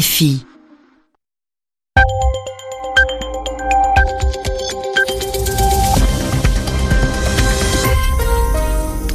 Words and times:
RFI. 0.00 0.40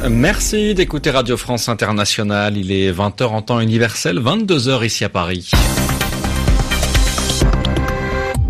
Merci 0.08 0.74
d'écouter 0.74 1.10
Radio 1.10 1.36
France 1.36 1.68
Internationale. 1.68 2.56
Il 2.56 2.70
est 2.70 2.92
20h 2.92 3.24
en 3.24 3.42
temps 3.42 3.58
universel, 3.58 4.20
22h 4.20 4.86
ici 4.86 5.04
à 5.04 5.08
Paris. 5.08 5.50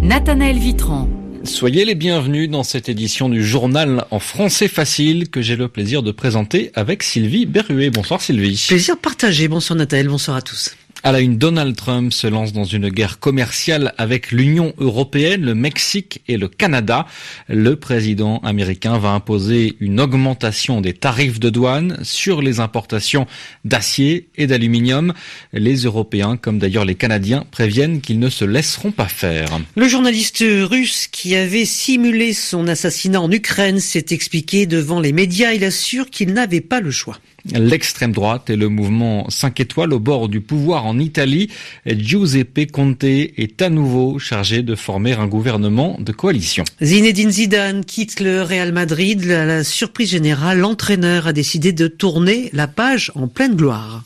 Nathanaël 0.03 0.59
Vitran. 0.59 1.09
Soyez 1.45 1.87
les 1.87 1.95
bienvenus 1.95 2.51
dans 2.51 2.65
cette 2.65 2.91
édition 2.91 3.31
du 3.31 3.43
journal 3.43 4.05
en 4.11 4.19
français 4.19 4.69
facile 4.69 5.31
que 5.31 5.41
j'ai 5.41 5.57
le 5.57 5.69
plaisir 5.69 6.03
de 6.03 6.11
présenter 6.11 6.71
avec 6.75 7.03
Sylvie 7.03 7.47
Berruet. 7.47 7.89
Bonsoir 7.89 8.21
Sylvie. 8.21 8.63
Plaisir 8.69 8.99
partagé. 8.99 9.49
Bonsoir 9.49 9.79
Nathanaël, 9.79 10.09
bonsoir 10.09 10.37
à 10.37 10.43
tous. 10.43 10.77
À 11.07 11.13
la 11.13 11.21
une, 11.21 11.39
Donald 11.39 11.77
Trump 11.77 12.13
se 12.13 12.27
lance 12.27 12.53
dans 12.53 12.65
une 12.65 12.89
guerre 12.89 13.21
commerciale 13.21 13.95
avec 13.97 14.33
l'Union 14.33 14.75
européenne, 14.79 15.43
le 15.43 15.55
Mexique 15.55 16.21
et 16.27 16.37
le 16.37 16.49
Canada. 16.49 17.07
Le 17.49 17.77
président 17.77 18.39
américain 18.39 18.99
va 18.99 19.11
imposer 19.11 19.77
une 19.79 20.01
augmentation 20.01 20.81
des 20.81 20.95
tarifs 20.95 21.39
de 21.39 21.49
douane 21.49 21.97
sur 22.03 22.43
les 22.43 22.59
importations 22.59 23.29
d'acier 23.65 24.31
et 24.35 24.49
d'aluminium. 24.49 25.15
Les 25.53 25.77
Européens, 25.77 26.37
comme 26.37 26.59
d'ailleurs 26.59 26.85
les 26.85 26.97
Canadiens, 26.97 27.47
préviennent 27.53 28.01
qu'ils 28.01 28.19
ne 28.19 28.29
se 28.29 28.45
laisseront 28.45 28.91
pas 28.91 29.07
faire. 29.07 29.61
Le 29.77 29.87
journaliste 29.87 30.43
russe 30.45 31.07
qui 31.07 31.37
avait 31.37 31.67
simulé 31.67 32.33
son 32.33 32.67
assassinat 32.67 33.21
en 33.21 33.31
Ukraine 33.31 33.79
s'est 33.79 34.07
expliqué 34.11 34.67
devant 34.67 34.99
les 34.99 35.13
médias. 35.13 35.53
Il 35.53 35.63
assure 35.63 36.11
qu'il 36.11 36.33
n'avait 36.33 36.61
pas 36.61 36.81
le 36.81 36.91
choix. 36.91 37.17
L'extrême 37.55 38.13
droite 38.13 38.51
et 38.51 38.57
le 38.57 38.69
mouvement 38.69 39.29
5 39.31 39.61
étoiles 39.61 39.93
au 39.93 40.01
bord 40.01 40.29
du 40.29 40.41
pouvoir 40.41 40.87
en 40.87 40.99
Italie. 40.99 41.51
Giuseppe 41.87 42.71
Conte 42.71 43.05
est 43.05 43.63
à 43.63 43.71
nouveau 43.71 44.19
chargé 44.19 44.63
de 44.63 44.75
former 44.75 45.13
un 45.13 45.27
gouvernement 45.27 45.97
de 46.01 46.13
coalition. 46.13 46.65
Zinedine 46.83 47.31
Zidane 47.31 47.85
quitte 47.85 48.21
le 48.21 48.43
Real 48.43 48.73
Madrid. 48.73 49.31
À 49.31 49.45
la 49.45 49.65
surprise 49.65 50.11
générale, 50.11 50.59
l'entraîneur 50.59 51.27
a 51.29 51.33
décidé 51.33 51.73
de 51.73 51.87
tourner 51.87 52.51
la 52.53 52.67
page 52.67 53.13
en 53.15 53.29
pleine 53.29 53.55
gloire. 53.55 54.05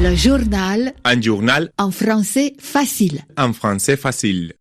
Le 0.00 0.14
journal. 0.14 0.92
Un 1.04 1.20
journal. 1.20 1.70
En 1.78 1.90
français 1.90 2.54
facile. 2.58 3.22
En 3.36 3.52
français 3.52 3.96
facile. 3.96 4.52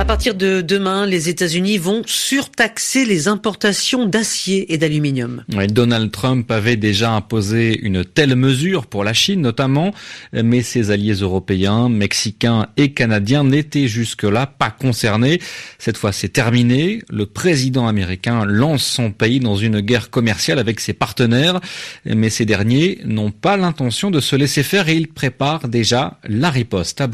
À 0.00 0.06
partir 0.06 0.34
de 0.34 0.62
demain, 0.62 1.04
les 1.04 1.28
États-Unis 1.28 1.76
vont 1.76 2.02
surtaxer 2.06 3.04
les 3.04 3.28
importations 3.28 4.06
d'acier 4.06 4.72
et 4.72 4.78
d'aluminium. 4.78 5.44
Donald 5.68 6.10
Trump 6.10 6.50
avait 6.50 6.76
déjà 6.76 7.12
imposé 7.12 7.78
une 7.78 8.02
telle 8.06 8.34
mesure 8.34 8.86
pour 8.86 9.04
la 9.04 9.12
Chine 9.12 9.42
notamment, 9.42 9.92
mais 10.32 10.62
ses 10.62 10.90
alliés 10.90 11.12
européens, 11.12 11.90
mexicains 11.90 12.68
et 12.78 12.94
canadiens 12.94 13.44
n'étaient 13.44 13.88
jusque-là 13.88 14.46
pas 14.46 14.70
concernés. 14.70 15.38
Cette 15.78 15.98
fois, 15.98 16.12
c'est 16.12 16.30
terminé. 16.30 17.02
Le 17.10 17.26
président 17.26 17.86
américain 17.86 18.46
lance 18.46 18.84
son 18.84 19.12
pays 19.12 19.38
dans 19.38 19.56
une 19.56 19.80
guerre 19.80 20.08
commerciale 20.08 20.58
avec 20.58 20.80
ses 20.80 20.94
partenaires, 20.94 21.60
mais 22.06 22.30
ces 22.30 22.46
derniers 22.46 23.00
n'ont 23.04 23.32
pas 23.32 23.58
l'intention 23.58 24.10
de 24.10 24.20
se 24.20 24.34
laisser 24.34 24.62
faire 24.62 24.88
et 24.88 24.96
ils 24.96 25.08
préparent 25.08 25.68
déjà 25.68 26.18
la 26.26 26.48
riposte 26.48 27.02
à. 27.02 27.06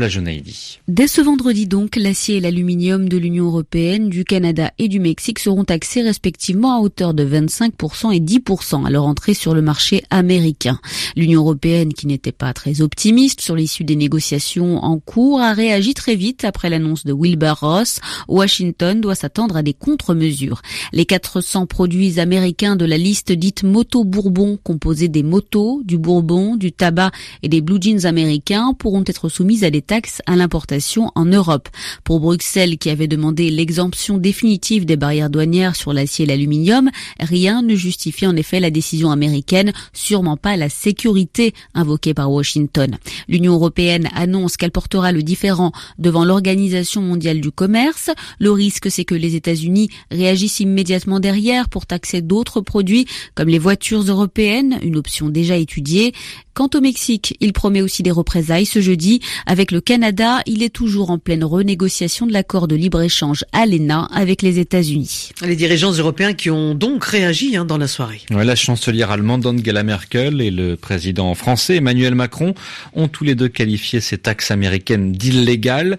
Dès 0.87 1.09
ce 1.09 1.21
vendredi 1.21 1.67
donc, 1.67 1.97
l'acier 1.97 2.37
et 2.37 2.41
l'aluminium 2.41 2.76
de 2.77 3.17
l'Union 3.17 3.47
européenne, 3.47 4.11
du 4.11 4.25
Canada 4.25 4.71
et 4.79 4.89
du 4.89 5.01
Mexique 5.01 5.39
seront 5.39 5.65
taxés 5.65 6.03
respectivement 6.03 6.77
à 6.77 6.81
hauteur 6.81 7.15
de 7.15 7.25
25% 7.25 8.15
et 8.15 8.21
10% 8.21 8.87
à 8.87 8.91
leur 8.91 9.07
entrée 9.07 9.33
sur 9.33 9.55
le 9.55 9.63
marché 9.63 10.05
américain. 10.11 10.79
L'Union 11.17 11.41
européenne, 11.41 11.95
qui 11.95 12.07
n'était 12.07 12.33
pas 12.33 12.53
très 12.53 12.83
optimiste 12.83 13.41
sur 13.41 13.57
l'issue 13.57 13.85
des 13.85 13.97
négociations 13.97 14.85
en 14.85 14.99
cours, 14.99 15.41
a 15.41 15.55
réagi 15.55 15.95
très 15.95 16.17
vite 16.17 16.45
après 16.45 16.69
l'annonce 16.69 17.07
de 17.07 17.15
Wilbur 17.15 17.61
Ross. 17.61 17.99
Washington 18.29 19.01
doit 19.01 19.15
s'attendre 19.15 19.57
à 19.57 19.63
des 19.63 19.75
contre-mesures. 19.75 20.61
Les 20.93 21.07
400 21.07 21.67
produits 21.67 22.21
américains 22.21 22.77
de 22.77 22.85
la 22.85 22.99
liste 22.99 23.33
dite 23.33 23.63
Moto 23.63 24.05
Bourbon, 24.05 24.59
composés 24.63 25.09
des 25.09 25.23
motos, 25.23 25.81
du 25.85 25.97
bourbon, 25.97 26.57
du 26.57 26.73
tabac 26.73 27.11
et 27.43 27.49
des 27.49 27.63
blue 27.63 27.81
jeans 27.81 28.05
américains, 28.05 28.75
pourront 28.79 29.05
être 29.07 29.31
soumis 29.31 29.65
à 29.65 29.71
des 29.71 29.83
taxes 29.83 30.21
à 30.27 30.37
l'importation 30.37 31.11
en 31.15 31.25
Europe. 31.25 31.71
Pour 32.05 32.21
Bruxelles, 32.21 32.66
qui 32.75 32.91
avait 32.91 33.07
demandé 33.07 33.51
l'exemption 33.51 34.19
définitive 34.19 34.85
des 34.85 34.97
barrières 34.97 35.31
douanières 35.31 35.77
sur 35.77 35.93
l'acier 35.93 36.25
et 36.25 36.29
l'aluminium, 36.29 36.91
rien 37.21 37.63
ne 37.63 37.75
justifie 37.75 38.27
en 38.27 38.37
effet 38.37 38.61
la 38.61 38.71
décision 38.71 39.11
américaine, 39.11 39.73
sûrement 39.93 40.37
pas 40.37 40.57
la 40.57 40.69
sécurité 40.69 41.55
invoquée 41.75 42.15
par 42.15 42.31
Washington. 42.33 42.99
L'Union 43.29 43.55
européenne 43.55 44.09
annonce 44.15 44.57
qu'elle 44.57 44.73
portera 44.73 45.13
le 45.13 45.23
différent 45.23 45.73
devant 45.99 46.25
l'Organisation 46.25 47.01
mondiale 47.03 47.41
du 47.41 47.51
commerce. 47.51 48.11
Le 48.41 48.51
risque, 48.51 48.91
c'est 48.91 49.05
que 49.05 49.15
les 49.15 49.37
États-Unis 49.37 49.89
réagissent 50.11 50.61
immédiatement 50.61 51.21
derrière 51.21 51.69
pour 51.69 51.87
taxer 51.87 52.23
d'autres 52.23 52.61
produits 52.61 53.07
comme 53.35 53.49
les 53.49 53.59
voitures 53.59 54.03
européennes, 54.03 54.79
une 54.83 54.97
option 54.97 55.29
déjà 55.29 55.57
étudiée. 55.57 56.13
Quant 56.55 56.71
au 56.75 56.81
Mexique, 56.81 57.37
il 57.41 57.53
promet 57.53 57.83
aussi 57.83 58.03
des 58.03 58.11
représailles 58.11 58.65
ce 58.65 58.81
jeudi. 58.81 59.21
Avec 59.45 59.73
le 59.73 59.83
Canada, 59.83 60.41
il 60.47 60.63
est 60.63 60.75
toujours 60.75 61.11
en 61.11 61.19
pleine 61.19 61.45
renégociation 61.45 62.27
de 62.27 62.33
l'accord 62.33 62.56
de 62.67 62.75
libre-échange 62.75 63.45
ALENA 63.53 64.09
avec 64.13 64.41
les 64.41 64.59
États-Unis. 64.59 65.31
Les 65.43 65.57
dirigeants 65.57 65.93
européens 65.93 66.33
qui 66.33 66.49
ont 66.49 66.75
donc 66.75 67.05
réagi 67.05 67.57
hein, 67.57 67.67
dans 67.67 67.77
la 67.77 67.87
soirée. 67.87 68.23
la 68.31 68.57
chancelière 68.57 69.11
allemande 69.11 69.45
Angela 69.45 69.83
Merkel 69.83 70.41
et 70.41 70.51
le 70.51 70.77
président 70.77 71.35
français 71.35 71.77
Emmanuel 71.77 72.15
Macron 72.15 72.55
ont 72.95 73.09
tous 73.09 73.25
les 73.25 73.35
deux 73.35 73.49
qualifié 73.49 74.01
ces 74.01 74.17
taxes 74.17 74.51
américaines 74.51 75.13
d'illégales. 75.13 75.99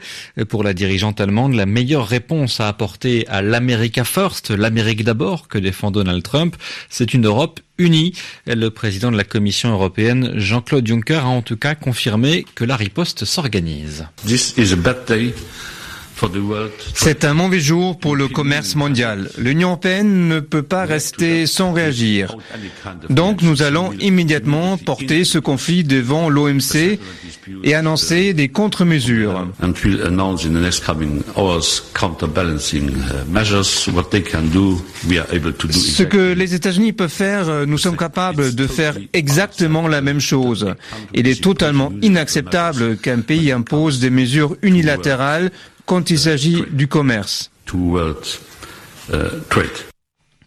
Pour 0.49 0.63
la 0.63 0.73
dirigeante 0.73 1.21
allemande, 1.21 1.53
la 1.53 1.67
meilleure 1.67 2.07
réponse 2.07 2.59
à 2.59 2.67
apporter 2.67 3.27
à 3.27 3.43
l'America 3.43 4.03
First, 4.03 4.49
l'Amérique 4.49 5.03
d'abord, 5.03 5.47
que 5.47 5.59
défend 5.59 5.91
Donald 5.91 6.23
Trump, 6.23 6.55
c'est 6.89 7.13
une 7.13 7.27
Europe 7.27 7.59
unis. 7.77 8.13
Le 8.47 8.69
président 8.69 9.11
de 9.11 9.17
la 9.17 9.23
Commission 9.23 9.71
européenne, 9.71 10.33
Jean-Claude 10.35 10.87
Juncker, 10.87 11.25
a 11.25 11.27
en 11.27 11.41
tout 11.41 11.57
cas 11.57 11.75
confirmé 11.75 12.45
que 12.55 12.63
la 12.63 12.75
riposte 12.75 13.25
s'organise. 13.25 14.07
C'est 16.93 17.25
un 17.25 17.33
mauvais 17.33 17.59
jour 17.59 17.97
pour 17.97 18.15
le 18.15 18.27
commerce 18.27 18.75
mondial. 18.75 19.29
L'Union 19.37 19.69
européenne 19.69 20.27
ne 20.27 20.39
peut 20.39 20.63
pas 20.63 20.85
rester 20.85 21.45
sans 21.45 21.73
réagir. 21.73 22.35
Donc 23.09 23.41
nous 23.41 23.61
allons 23.61 23.91
immédiatement 23.99 24.77
porter 24.77 25.23
ce 25.23 25.39
conflit 25.39 25.83
devant 25.83 26.29
l'OMC 26.29 26.99
et 27.63 27.75
annoncer 27.75 28.33
des 28.33 28.49
contre-mesures. 28.49 29.47
Ce 35.71 36.03
que 36.03 36.33
les 36.33 36.53
États-Unis 36.55 36.93
peuvent 36.93 37.09
faire, 37.09 37.49
euh, 37.49 37.65
nous 37.65 37.77
sommes 37.77 37.97
capables 37.97 38.55
de 38.55 38.67
faire 38.67 38.97
exactement 39.13 39.87
la 39.87 40.01
même 40.01 40.19
chose. 40.19 40.73
Il 41.13 41.27
est 41.27 41.41
totalement 41.41 41.91
inacceptable 42.01 42.97
qu'un 42.97 43.19
pays 43.19 43.51
impose 43.51 43.99
des 43.99 44.09
mesures 44.09 44.55
unilatérales 44.61 45.51
quand 45.87 46.11
il 46.11 46.19
s'agit 46.19 46.63
du 46.69 46.87
commerce. 46.87 47.49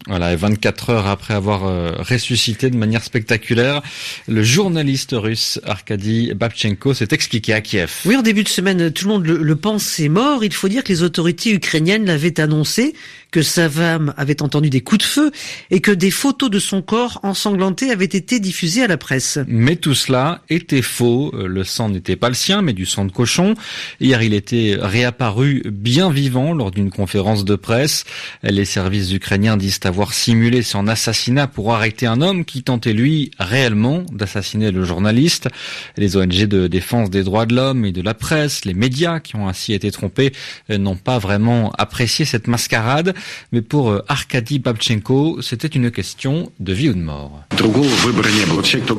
Voilà, 0.07 0.33
et 0.33 0.35
24 0.35 0.89
heures 0.89 1.07
après 1.07 1.35
avoir 1.35 1.65
euh, 1.65 1.91
ressuscité 1.99 2.69
de 2.71 2.77
manière 2.77 3.03
spectaculaire, 3.03 3.81
le 4.27 4.41
journaliste 4.41 5.11
russe 5.13 5.59
Arkady 5.63 6.33
Babchenko 6.33 6.95
s'est 6.95 7.09
expliqué 7.11 7.53
à 7.53 7.61
Kiev. 7.61 7.91
Oui, 8.05 8.15
en 8.15 8.23
début 8.23 8.43
de 8.43 8.49
semaine, 8.49 8.91
tout 8.91 9.05
le 9.05 9.13
monde 9.13 9.27
le, 9.27 9.37
le 9.37 9.55
pense, 9.55 9.99
est 9.99 10.09
mort. 10.09 10.43
Il 10.43 10.53
faut 10.53 10.69
dire 10.69 10.83
que 10.83 10.89
les 10.89 11.03
autorités 11.03 11.51
ukrainiennes 11.51 12.05
l'avaient 12.05 12.39
annoncé, 12.39 12.95
que 13.31 13.41
sa 13.41 13.69
femme 13.69 14.13
avait 14.17 14.41
entendu 14.41 14.69
des 14.69 14.81
coups 14.81 14.99
de 14.99 15.05
feu 15.05 15.31
et 15.69 15.79
que 15.79 15.91
des 15.91 16.11
photos 16.11 16.49
de 16.49 16.59
son 16.59 16.81
corps 16.81 17.19
ensanglanté 17.23 17.91
avaient 17.91 18.05
été 18.05 18.39
diffusées 18.39 18.83
à 18.83 18.87
la 18.87 18.97
presse. 18.97 19.39
Mais 19.47 19.77
tout 19.77 19.95
cela 19.95 20.41
était 20.49 20.81
faux. 20.81 21.31
Le 21.33 21.63
sang 21.63 21.89
n'était 21.89 22.17
pas 22.17 22.27
le 22.27 22.35
sien, 22.35 22.61
mais 22.61 22.73
du 22.73 22.85
sang 22.85 23.05
de 23.05 23.11
cochon. 23.11 23.55
Hier, 23.99 24.21
il 24.21 24.33
était 24.33 24.77
réapparu 24.79 25.63
bien 25.65 26.11
vivant 26.11 26.53
lors 26.53 26.71
d'une 26.71 26.91
conférence 26.91 27.45
de 27.45 27.55
presse. 27.55 28.03
Les 28.43 28.65
services 28.65 29.11
ukrainiens 29.13 29.57
disent 29.57 29.79
avoir 29.91 30.13
simulé 30.13 30.61
son 30.63 30.87
assassinat 30.87 31.47
pour 31.47 31.73
arrêter 31.73 32.05
un 32.05 32.21
homme 32.21 32.45
qui 32.45 32.63
tentait 32.63 32.93
lui 32.93 33.29
réellement 33.39 34.05
d'assassiner 34.09 34.71
le 34.71 34.85
journaliste. 34.85 35.49
Les 35.97 36.15
ONG 36.15 36.45
de 36.45 36.67
défense 36.67 37.09
des 37.09 37.23
droits 37.23 37.45
de 37.45 37.53
l'homme 37.53 37.83
et 37.83 37.91
de 37.91 38.01
la 38.01 38.13
presse, 38.13 38.63
les 38.63 38.73
médias 38.73 39.19
qui 39.19 39.35
ont 39.35 39.49
ainsi 39.49 39.73
été 39.73 39.91
trompés, 39.91 40.31
euh, 40.69 40.77
n'ont 40.77 40.95
pas 40.95 41.19
vraiment 41.19 41.73
apprécié 41.77 42.23
cette 42.23 42.47
mascarade. 42.47 43.13
Mais 43.51 43.61
pour 43.61 43.89
euh, 43.89 44.01
Arkady 44.07 44.59
Babchenko, 44.59 45.41
c'était 45.41 45.67
une 45.67 45.91
question 45.91 46.53
de 46.61 46.71
vie 46.71 46.89
ou 46.89 46.93
de 46.93 46.99
mort. 46.99 47.43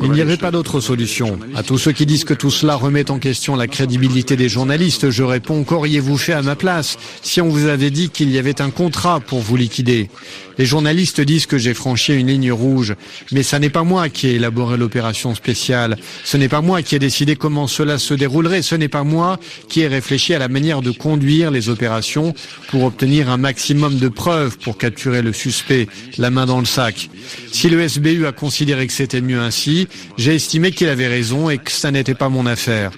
Il 0.03 0.11
n'y 0.13 0.21
avait 0.21 0.37
pas 0.37 0.51
d'autre 0.51 0.81
solution. 0.81 1.39
À 1.55 1.63
tous 1.63 1.79
ceux 1.79 1.93
qui 1.93 2.05
disent 2.05 2.25
que 2.25 2.35
tout 2.35 2.51
cela 2.51 2.75
remet 2.75 3.11
en 3.11 3.19
question 3.19 3.57
la 3.57 3.67
crédibilité 3.67 4.37
des 4.37 4.51
journalistes, 4.51 5.09
je 5.09 5.23
réponds 5.23 5.65
qu'auriez-vous 5.65 6.19
fait 6.19 6.35
à 6.35 6.43
ma 6.43 6.55
place 6.55 6.99
si 7.23 7.41
on 7.41 7.49
vous 7.49 7.65
avait 7.65 7.91
dit 7.91 8.11
qu'il 8.11 8.31
y 8.31 8.39
avait 8.39 8.61
un 8.61 8.71
contrat 8.71 9.21
pour 9.21 9.41
vous 9.41 9.57
liquider? 9.57 10.11
Les 10.59 10.67
journalistes 10.67 10.82
journalistes 10.83 11.21
disent 11.21 11.47
que 11.47 11.59
j'ai 11.59 11.75
franchi 11.75 12.13
une 12.13 12.27
ligne 12.27 12.51
rouge, 12.51 12.97
mais 13.31 13.45
ça 13.45 13.61
n'est 13.61 13.71
pas 13.71 13.85
moi 13.85 14.09
qui 14.09 14.27
ai 14.27 14.33
élaboré 14.33 14.77
l'opération 14.77 15.33
spéciale. 15.33 15.97
Ce 16.25 16.37
n'est 16.37 16.49
pas 16.49 16.61
moi 16.61 16.83
qui 16.83 16.97
ai 16.97 16.99
décidé 16.99 17.37
comment 17.37 17.69
cela 17.69 17.99
se 17.99 18.15
déroulerait. 18.15 18.63
Ce 18.63 18.75
n'est 18.75 18.89
pas 18.89 19.05
moi 19.05 19.39
qui 19.69 19.83
ai 19.83 19.87
réfléchi 19.87 20.35
à 20.35 20.41
la 20.41 20.49
manière 20.49 20.83
de 20.83 20.91
conduire 20.91 21.53
les 21.53 21.69
opérations 21.69 22.35
pour 22.69 22.83
obtenir 22.83 23.31
un 23.31 23.37
maximum 23.37 23.97
de 23.97 24.09
preuves 24.09 24.59
pour 24.59 24.77
capturer 24.77 25.23
le 25.23 25.33
suspect, 25.33 25.87
la 26.19 26.31
main 26.31 26.47
dans 26.47 26.59
le 26.59 26.65
sac. 26.65 27.11
Si 27.53 27.69
le 27.69 27.87
SBU 27.87 28.27
a 28.27 28.33
considéré 28.33 28.89
que 28.89 28.93
c'était 28.93 29.21
mieux 29.21 29.39
ainsi, 29.39 29.87
j'ai 30.19 30.35
estimé 30.35 30.73
qu'il 30.73 30.89
avait 30.89 31.07
raison 31.07 31.49
et 31.49 31.59
que 31.59 31.71
ça 31.71 31.93
n'était 31.93 32.17
pas 32.17 32.29
mon 32.29 32.45
affaire. 32.47 32.91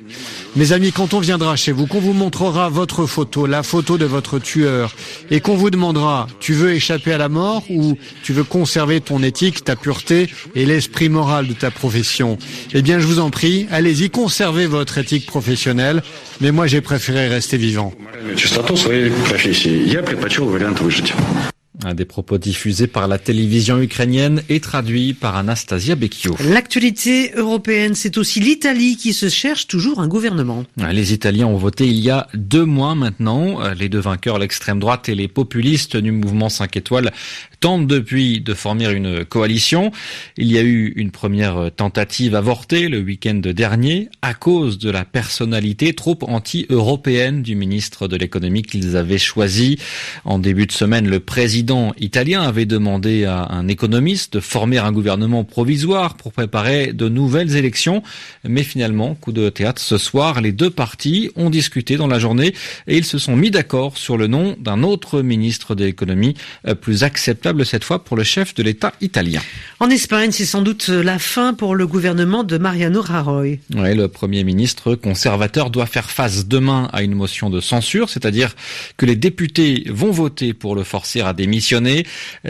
Mes 0.56 0.70
amis, 0.70 0.92
quand 0.92 1.14
on 1.14 1.18
viendra 1.18 1.56
chez 1.56 1.72
vous, 1.72 1.88
qu'on 1.88 1.98
vous 1.98 2.12
montrera 2.12 2.68
votre 2.68 3.06
photo, 3.06 3.44
la 3.44 3.64
photo 3.64 3.98
de 3.98 4.04
votre 4.04 4.38
tueur, 4.38 4.94
et 5.30 5.40
qu'on 5.40 5.56
vous 5.56 5.68
demandera, 5.68 6.28
tu 6.38 6.54
veux 6.54 6.72
échapper 6.72 7.12
à 7.12 7.18
la 7.18 7.28
mort 7.28 7.64
ou 7.76 7.96
tu 8.22 8.32
veux 8.32 8.44
conserver 8.44 9.00
ton 9.00 9.22
éthique, 9.22 9.64
ta 9.64 9.76
pureté 9.76 10.28
et 10.54 10.66
l'esprit 10.66 11.08
moral 11.08 11.46
de 11.46 11.52
ta 11.54 11.70
profession. 11.70 12.38
Eh 12.72 12.82
bien, 12.82 12.98
je 12.98 13.06
vous 13.06 13.18
en 13.18 13.30
prie, 13.30 13.66
allez-y, 13.70 14.10
conservez 14.10 14.66
votre 14.66 14.98
éthique 14.98 15.26
professionnelle, 15.26 16.02
mais 16.40 16.50
moi 16.50 16.66
j'ai 16.66 16.80
préféré 16.80 17.28
rester 17.28 17.56
vivant. 17.56 17.92
Un 21.82 21.94
des 21.94 22.04
propos 22.04 22.38
diffusés 22.38 22.86
par 22.86 23.08
la 23.08 23.18
télévision 23.18 23.80
ukrainienne 23.80 24.42
et 24.48 24.60
traduits 24.60 25.12
par 25.12 25.34
Anastasia 25.34 25.96
Becchio. 25.96 26.36
L'actualité 26.48 27.32
européenne, 27.34 27.96
c'est 27.96 28.16
aussi 28.16 28.38
l'Italie 28.38 28.96
qui 28.96 29.12
se 29.12 29.28
cherche 29.28 29.66
toujours 29.66 30.00
un 30.00 30.06
gouvernement. 30.06 30.64
Les 30.76 31.12
Italiens 31.12 31.48
ont 31.48 31.56
voté 31.56 31.88
il 31.88 31.98
y 31.98 32.10
a 32.10 32.28
deux 32.32 32.64
mois 32.64 32.94
maintenant. 32.94 33.58
Les 33.72 33.88
deux 33.88 33.98
vainqueurs, 33.98 34.38
l'extrême 34.38 34.78
droite 34.78 35.08
et 35.08 35.16
les 35.16 35.26
populistes 35.26 35.96
du 35.96 36.12
mouvement 36.12 36.48
5 36.48 36.76
étoiles, 36.76 37.12
tentent 37.58 37.88
depuis 37.88 38.40
de 38.40 38.54
former 38.54 38.92
une 38.92 39.24
coalition. 39.24 39.90
Il 40.36 40.52
y 40.52 40.58
a 40.58 40.62
eu 40.62 40.92
une 40.94 41.10
première 41.10 41.70
tentative 41.74 42.36
avortée 42.36 42.88
le 42.88 43.00
week-end 43.00 43.40
dernier 43.42 44.10
à 44.22 44.34
cause 44.34 44.78
de 44.78 44.90
la 44.90 45.04
personnalité 45.04 45.92
trop 45.92 46.18
anti-européenne 46.22 47.42
du 47.42 47.56
ministre 47.56 48.06
de 48.06 48.16
l'économie 48.16 48.62
qu'ils 48.62 48.96
avaient 48.96 49.18
choisi. 49.18 49.76
En 50.24 50.38
début 50.38 50.66
de 50.66 50.72
semaine, 50.72 51.08
le 51.08 51.18
président 51.18 51.73
italien 51.98 52.42
avait 52.42 52.66
demandé 52.66 53.24
à 53.24 53.48
un 53.50 53.68
économiste 53.68 54.34
de 54.34 54.40
former 54.40 54.78
un 54.78 54.92
gouvernement 54.92 55.44
provisoire 55.44 56.14
pour 56.14 56.32
préparer 56.32 56.92
de 56.92 57.08
nouvelles 57.08 57.56
élections. 57.56 58.02
Mais 58.44 58.62
finalement, 58.62 59.14
coup 59.14 59.32
de 59.32 59.48
théâtre, 59.48 59.80
ce 59.80 59.98
soir, 59.98 60.40
les 60.40 60.52
deux 60.52 60.70
partis 60.70 61.30
ont 61.36 61.50
discuté 61.50 61.96
dans 61.96 62.06
la 62.06 62.18
journée 62.18 62.54
et 62.86 62.96
ils 62.98 63.04
se 63.04 63.18
sont 63.18 63.36
mis 63.36 63.50
d'accord 63.50 63.96
sur 63.96 64.16
le 64.16 64.26
nom 64.26 64.56
d'un 64.60 64.82
autre 64.82 65.22
ministre 65.22 65.74
de 65.74 65.84
l'économie 65.84 66.34
plus 66.80 67.02
acceptable 67.02 67.64
cette 67.64 67.84
fois 67.84 68.04
pour 68.04 68.16
le 68.16 68.24
chef 68.24 68.54
de 68.54 68.62
l'État 68.62 68.92
italien. 69.00 69.40
En 69.80 69.90
Espagne, 69.90 70.30
c'est 70.32 70.44
sans 70.44 70.62
doute 70.62 70.88
la 70.88 71.18
fin 71.18 71.54
pour 71.54 71.74
le 71.74 71.86
gouvernement 71.86 72.44
de 72.44 72.58
Mariano 72.58 73.00
Rajoy. 73.00 73.60
Oui, 73.74 73.94
le 73.94 74.08
premier 74.08 74.44
ministre 74.44 74.94
conservateur 74.94 75.70
doit 75.70 75.86
faire 75.86 76.10
face 76.10 76.46
demain 76.46 76.88
à 76.92 77.02
une 77.02 77.14
motion 77.14 77.50
de 77.50 77.60
censure, 77.60 78.10
c'est-à-dire 78.10 78.54
que 78.96 79.06
les 79.06 79.16
députés 79.16 79.84
vont 79.88 80.10
voter 80.10 80.52
pour 80.52 80.74
le 80.74 80.84
forcer 80.84 81.20
à 81.20 81.32
démissionner 81.32 81.53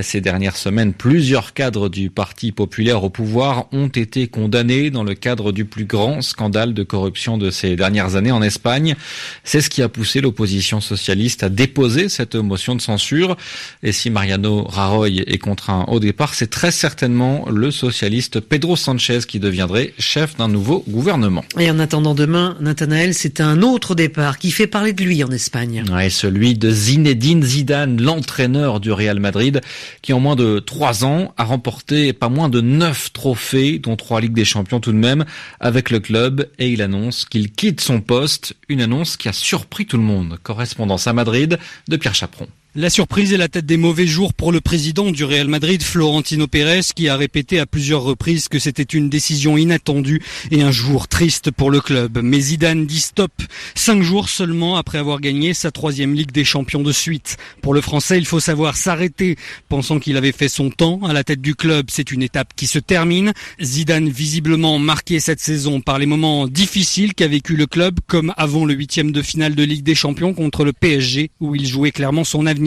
ces 0.01 0.21
dernières 0.21 0.57
semaines, 0.57 0.93
plusieurs 0.93 1.53
cadres 1.53 1.89
du 1.89 2.11
Parti 2.11 2.53
populaire 2.53 3.05
au 3.05 3.11
pouvoir 3.11 3.67
ont 3.73 3.89
été 3.89 4.29
condamnés 4.29 4.91
dans 4.91 5.05
le 5.05 5.15
cadre 5.15 5.53
du 5.53 5.65
plus 5.65 5.85
grand 5.85 6.23
scandale 6.23 6.75
de 6.75 6.83
corruption 6.83 7.39
de 7.39 7.51
ces 7.51 7.77
dernières 7.77 8.17
années 8.17 8.33
en 8.33 8.43
Espagne. 8.43 8.97
C'est 9.43 9.61
ce 9.61 9.71
qui 9.71 9.83
a 9.83 9.89
poussé 9.89 10.21
l'opposition 10.21 10.81
socialiste 10.81 11.43
à 11.43 11.49
déposer 11.49 12.09
cette 12.09 12.35
motion 12.35 12.75
de 12.75 12.81
censure. 12.81 13.37
Et 13.83 13.93
si 13.93 14.11
Mariano 14.11 14.65
Rajoy 14.65 15.25
est 15.27 15.39
contraint 15.39 15.85
au 15.89 16.01
départ, 16.01 16.35
c'est 16.35 16.51
très 16.51 16.71
certainement 16.71 17.47
le 17.51 17.71
socialiste 17.71 18.41
Pedro 18.41 18.77
Sanchez 18.77 19.21
qui 19.27 19.41
deviendrait 19.41 19.95
chef 19.99 20.37
d'un 20.37 20.49
nouveau 20.49 20.85
gouvernement. 20.89 21.45
Et 21.59 21.71
en 21.71 21.79
attendant 21.79 22.15
demain, 22.15 22.57
Nathanaël, 22.61 23.15
c'est 23.15 23.41
un 23.41 23.63
autre 23.63 23.95
départ 23.95 24.39
qui 24.39 24.51
fait 24.51 24.67
parler 24.67 24.93
de 24.93 25.05
lui 25.05 25.23
en 25.25 25.31
Espagne. 25.31 25.85
Ouais, 25.93 26.11
celui 26.11 26.55
de 26.55 26.71
Zinedine 26.71 27.43
Zidane, 27.43 28.01
l'entraîneur 28.01 28.81
du 28.81 28.93
Real 28.95 29.21
Madrid, 29.21 29.61
qui 30.03 30.13
en 30.13 30.21
moins 30.21 30.37
de 30.37 30.59
trois 30.59 31.05
ans 31.05 31.35
a 31.37 31.45
remporté 31.45 32.13
pas 32.13 32.29
moins 32.29 32.49
de 32.49 32.61
neuf 32.61 33.13
trophées, 33.13 33.79
dont 33.79 33.97
trois 33.97 34.21
Ligues 34.21 34.35
des 34.35 34.45
Champions 34.45 34.81
tout 34.81 34.93
de 34.93 34.99
même, 34.99 35.25
avec 35.61 35.91
le 35.91 36.01
club, 36.01 36.49
et 36.59 36.71
il 36.71 36.83
annonce 36.83 37.25
qu'il 37.25 37.53
quitte 37.53 37.81
son 37.81 38.01
poste, 38.01 38.55
une 38.69 38.81
annonce 38.81 39.17
qui 39.17 39.29
a 39.29 39.33
surpris 39.33 39.87
tout 39.87 39.99
le 39.99 40.03
monde. 40.03 40.39
Correspondance 40.43 41.07
à 41.07 41.13
Madrid 41.13 41.59
de 41.89 41.97
Pierre 41.97 42.15
Chaperon. 42.15 42.49
La 42.77 42.91
surprise 42.91 43.33
est 43.33 43.37
la 43.37 43.47
tête 43.47 43.67
des 43.67 43.77
mauvais 43.77 44.05
jours 44.05 44.35
pour 44.35 44.51
le 44.51 44.61
président 44.61 45.13
du 45.13 45.23
Real 45.23 45.47
Madrid, 45.47 45.81
Florentino 45.81 46.49
Pérez, 46.49 46.81
qui 46.93 47.09
a 47.09 47.17
répété 47.17 47.61
à 47.61 47.67
plusieurs 47.67 48.03
reprises 48.03 48.49
que 48.49 48.59
c'était 48.59 48.83
une 48.83 49.09
décision 49.09 49.57
inattendue 49.57 50.21
et 50.51 50.61
un 50.61 50.73
jour 50.73 51.07
triste 51.07 51.53
pour 51.53 51.71
le 51.71 51.81
club. 51.81 52.19
Mais 52.21 52.41
Zidane 52.41 52.85
dit 52.85 52.99
stop, 52.99 53.31
cinq 53.77 54.03
jours 54.03 54.29
seulement 54.29 54.77
après 54.77 54.99
avoir 54.99 55.21
gagné 55.21 55.55
sa 55.55 55.71
troisième 55.71 56.15
Ligue 56.15 56.33
des 56.33 56.43
Champions 56.43 56.83
de 56.83 56.91
suite. 56.91 57.37
Pour 57.63 57.75
le 57.75 57.81
Français, 57.81 58.19
il 58.19 58.27
faut 58.27 58.41
savoir 58.41 58.77
s'arrêter, 58.77 59.37
pensant 59.69 60.01
qu'il 60.01 60.17
avait 60.17 60.33
fait 60.33 60.49
son 60.49 60.69
temps 60.71 60.99
à 61.05 61.13
la 61.13 61.23
tête 61.23 61.41
du 61.41 61.55
club. 61.55 61.87
C'est 61.91 62.11
une 62.11 62.25
étape 62.25 62.55
qui 62.57 62.67
se 62.67 62.81
termine. 62.81 63.35
Zidane 63.63 64.09
visiblement 64.09 64.81
marqué 64.81 65.21
cette 65.21 65.39
saison 65.39 65.81
par 65.81 66.01
les 66.01 66.07
moments 66.07 66.49
difficiles 66.49 67.15
qu'a 67.15 67.29
vécu 67.29 67.55
le 67.55 67.67
club, 67.67 68.01
comme 68.09 68.35
avant 68.37 68.65
le 68.65 68.75
huitième 68.75 69.13
de 69.13 69.23
finale 69.23 69.55
de 69.55 69.63
Ligue 69.63 69.85
des 69.85 69.95
Champions 69.95 70.35
contre 70.35 70.65
le 70.65 70.73
PSG, 70.73 71.31
où 71.39 71.55
il 71.55 71.69
jouait 71.69 71.93
clairement 71.93 72.25
son 72.25 72.47
avenir. 72.47 72.64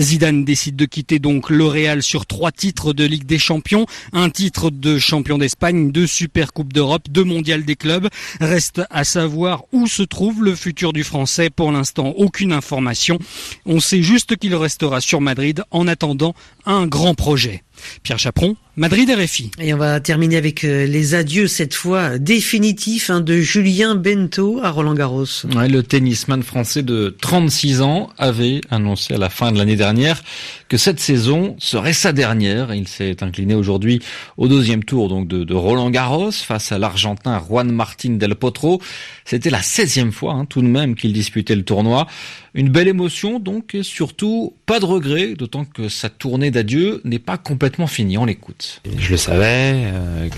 Zidane 0.00 0.44
décide 0.44 0.76
de 0.76 0.84
quitter 0.84 1.18
donc 1.18 1.50
L'Oréal 1.50 2.02
sur 2.02 2.26
trois 2.26 2.52
titres 2.52 2.92
de 2.92 3.04
Ligue 3.04 3.26
des 3.26 3.38
Champions, 3.38 3.86
un 4.12 4.30
titre 4.30 4.70
de 4.70 4.98
champion 4.98 5.38
d'Espagne, 5.38 5.90
deux 5.92 6.06
Super 6.06 6.52
Coupes 6.52 6.72
d'Europe, 6.72 7.08
deux 7.10 7.24
mondiales 7.24 7.64
des 7.64 7.76
clubs. 7.76 8.08
Reste 8.40 8.82
à 8.90 9.04
savoir 9.04 9.64
où 9.72 9.86
se 9.86 10.02
trouve 10.02 10.42
le 10.42 10.54
futur 10.54 10.92
du 10.92 11.04
Français. 11.04 11.50
Pour 11.50 11.72
l'instant, 11.72 12.14
aucune 12.16 12.52
information. 12.52 13.18
On 13.66 13.80
sait 13.80 14.02
juste 14.02 14.36
qu'il 14.36 14.54
restera 14.54 15.00
sur 15.00 15.20
Madrid 15.20 15.62
en 15.70 15.86
attendant 15.86 16.34
un 16.64 16.86
grand 16.86 17.14
projet. 17.14 17.62
Pierre 18.02 18.18
Chaperon, 18.18 18.56
Madrid 18.76 19.10
RFI. 19.10 19.50
Et 19.58 19.72
on 19.72 19.78
va 19.78 20.00
terminer 20.00 20.36
avec 20.36 20.62
les 20.62 21.14
adieux 21.14 21.46
cette 21.46 21.74
fois 21.74 22.18
définitifs 22.18 23.08
hein, 23.08 23.20
de 23.20 23.40
Julien 23.40 23.94
Bento 23.94 24.60
à 24.62 24.70
Roland 24.70 24.94
Garros. 24.94 25.46
Ouais, 25.54 25.68
le 25.68 25.82
tennisman 25.82 26.42
français 26.42 26.82
de 26.82 27.16
36 27.20 27.80
ans 27.80 28.10
avait 28.18 28.60
annoncé 28.70 29.14
à 29.14 29.18
la 29.18 29.30
fin 29.30 29.50
de 29.52 29.58
l'année 29.58 29.76
dernière 29.76 30.22
que 30.68 30.76
cette 30.76 31.00
saison 31.00 31.56
serait 31.58 31.92
sa 31.92 32.12
dernière. 32.12 32.74
Il 32.74 32.88
s'est 32.88 33.22
incliné 33.22 33.54
aujourd'hui 33.54 34.00
au 34.36 34.48
deuxième 34.48 34.84
tour 34.84 35.08
donc 35.08 35.28
de, 35.28 35.44
de 35.44 35.54
Roland 35.54 35.90
Garros 35.90 36.32
face 36.32 36.72
à 36.72 36.78
l'Argentin 36.78 37.40
Juan 37.48 37.70
Martín 37.70 38.18
del 38.18 38.34
Potro. 38.34 38.80
C'était 39.24 39.50
la 39.50 39.60
16e 39.60 40.10
fois 40.10 40.32
hein, 40.34 40.44
tout 40.44 40.62
de 40.62 40.66
même 40.66 40.94
qu'il 40.96 41.12
disputait 41.12 41.54
le 41.54 41.64
tournoi. 41.64 42.06
Une 42.54 42.68
belle 42.68 42.88
émotion 42.88 43.38
donc 43.38 43.74
et 43.74 43.82
surtout 43.82 44.54
pas 44.64 44.80
de 44.80 44.86
regret, 44.86 45.34
d'autant 45.34 45.64
que 45.64 45.88
sa 45.88 46.08
tournée 46.08 46.50
d'adieu 46.50 47.00
n'est 47.04 47.18
pas 47.18 47.38
complètement 47.38 47.65
finie. 47.86 48.18
On 48.18 48.24
l'écoute. 48.24 48.80
Je 48.98 49.10
le 49.10 49.16
savais 49.16 49.74
euh, 49.74 50.28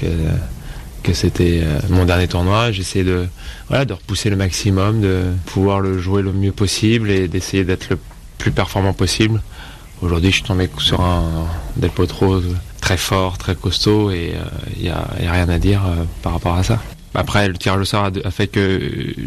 que 1.02 1.12
c'était 1.12 1.60
euh, 1.62 1.80
mon 1.90 2.04
dernier 2.04 2.28
tournoi. 2.28 2.72
J'essayais 2.72 3.04
de 3.04 3.28
repousser 3.70 4.30
le 4.30 4.36
maximum, 4.36 5.00
de 5.00 5.24
pouvoir 5.46 5.80
le 5.80 5.98
jouer 5.98 6.22
le 6.22 6.32
mieux 6.32 6.52
possible 6.52 7.10
et 7.10 7.28
d'essayer 7.28 7.64
d'être 7.64 7.88
le 7.90 7.98
plus 8.38 8.50
performant 8.50 8.92
possible. 8.92 9.40
Aujourd'hui, 10.00 10.30
je 10.30 10.36
suis 10.36 10.44
tombé 10.44 10.68
sur 10.78 11.00
un 11.00 11.46
Del 11.76 11.90
Potro 11.90 12.40
très 12.80 12.96
fort, 12.96 13.36
très 13.36 13.56
costaud 13.56 14.10
et 14.10 14.34
il 14.76 14.82
n'y 14.82 14.88
a, 14.90 15.08
rien 15.18 15.48
à 15.48 15.58
dire 15.58 15.84
euh, 15.84 16.04
par 16.22 16.32
rapport 16.32 16.54
à 16.54 16.62
ça. 16.62 16.80
Après, 17.18 17.48
le 17.48 17.54
tirage 17.54 17.80
au 17.80 17.84
sort 17.84 18.10
a, 18.24 18.30
fait 18.30 18.46
que 18.46 18.80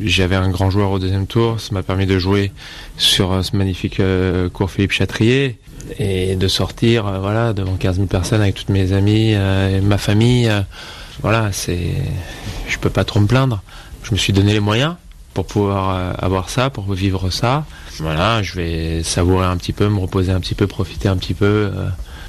j'avais 0.05 0.38
un 0.38 0.48
grand 0.48 0.69
joueur 0.69 0.91
au 0.91 0.98
deuxième 0.98 1.27
tour. 1.27 1.60
Ça 1.60 1.74
m'a 1.74 1.83
permis 1.83 2.05
de 2.05 2.17
jouer 2.17 2.53
sur 2.95 3.43
ce 3.43 3.53
magnifique 3.53 4.00
euh, 4.00 4.48
cours 4.48 4.71
Philippe 4.71 4.93
Chatrier 4.93 5.60
et 6.00 6.38
de 6.38 6.48
sortir 6.48 7.05
euh, 7.05 7.19
voilà, 7.19 7.51
devant 7.51 7.75
15 7.75 7.98
000 7.98 8.07
personnes 8.07 8.39
avec 8.39 8.55
toutes 8.55 8.69
mes 8.69 8.93
amis 8.93 9.33
euh, 9.36 9.77
et 9.77 9.81
ma 9.81 9.98
famille. 9.98 10.50
voilà, 11.21 11.51
c'est, 11.51 11.95
je 12.69 12.77
peux 12.77 12.89
pas 12.89 13.03
trop 13.03 13.19
me 13.19 13.27
plaindre. 13.27 13.62
Je 14.03 14.13
me 14.13 14.17
suis 14.17 14.31
donné 14.31 14.53
les 14.53 14.62
moyens 14.62 14.95
pour 15.34 15.46
pouvoir 15.46 16.16
avoir 16.24 16.50
ça, 16.50 16.70
pour 16.70 16.92
vivre 16.94 17.30
ça. 17.30 17.66
Voilà, 18.00 18.42
je 18.44 18.56
vais 18.56 19.04
savourer 19.04 19.46
un 19.46 19.58
petit 19.58 19.74
peu, 19.74 19.88
me 19.88 20.00
reposer 20.00 20.32
un 20.32 20.40
petit 20.40 20.56
peu, 20.56 20.68
profiter 20.68 21.08
un 21.08 21.18
petit 21.18 21.34
peu 21.34 21.72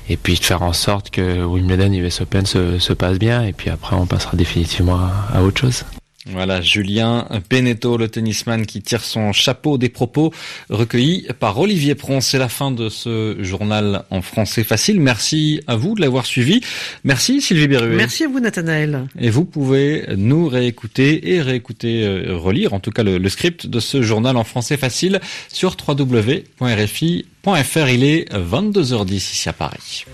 et 0.09 0.17
puis 0.17 0.37
faire 0.37 0.63
en 0.63 0.73
sorte 0.73 1.11
que 1.11 1.45
Wimbledon 1.45 1.93
US 1.93 2.21
Open 2.21 2.47
se, 2.47 2.79
se, 2.79 2.93
passe 2.93 3.19
bien 3.19 3.43
et 3.45 3.53
puis 3.53 3.71
après 3.71 3.97
on 3.97 4.07
passera 4.07 4.37
définitivement 4.37 5.01
à 5.33 5.43
autre 5.43 5.61
chose. 5.61 5.85
Voilà, 6.27 6.61
Julien 6.61 7.27
Beneteau, 7.51 7.97
le 7.97 8.09
tennisman 8.09 8.65
qui 8.65 8.81
tire 8.81 9.03
son 9.03 9.33
chapeau 9.33 9.77
des 9.77 9.89
propos 9.89 10.33
recueillis 10.71 11.27
par 11.41 11.59
Olivier 11.59 11.97
Pron. 11.97 12.21
C'est 12.21 12.39
la 12.39 12.49
fin 12.49 12.71
de 12.71 12.89
ce 12.89 13.37
journal 13.41 14.05
en 14.11 14.23
français 14.23 14.63
facile. 14.63 15.01
Merci 15.01 15.61
à 15.67 15.75
vous 15.75 15.97
de 15.97 16.01
l'avoir 16.01 16.25
suivi. 16.25 16.61
Merci 17.03 17.41
Sylvie 17.41 17.67
Berruet. 17.67 17.97
Merci 17.97 18.25
à 18.25 18.29
vous 18.29 18.39
Nathanaël. 18.39 19.09
Et 19.19 19.31
vous 19.31 19.45
pouvez 19.45 20.05
nous 20.17 20.47
réécouter 20.47 21.33
et 21.33 21.43
réécouter, 21.43 22.05
euh, 22.05 22.37
relire 22.37 22.73
en 22.73 22.79
tout 22.79 22.93
cas 22.93 23.03
le, 23.03 23.19
le 23.19 23.29
script 23.29 23.67
de 23.67 23.81
ce 23.81 24.01
journal 24.01 24.37
en 24.37 24.45
français 24.45 24.77
facile 24.77 25.21
sur 25.49 25.77
www.rfi.fr. 25.77 27.89
Il 27.89 28.05
est 28.05 28.33
22h10 28.33 29.15
ici 29.15 29.49
à 29.49 29.53
Paris. 29.53 30.05